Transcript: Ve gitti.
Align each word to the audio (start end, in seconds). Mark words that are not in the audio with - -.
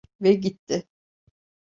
Ve 0.21 0.33
gitti. 0.33 0.87